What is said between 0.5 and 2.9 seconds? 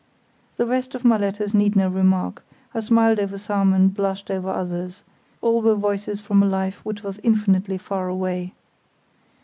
The rest of my letters need no remark; I